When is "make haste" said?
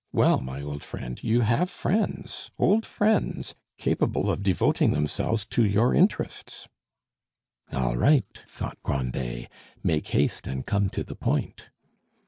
9.83-10.47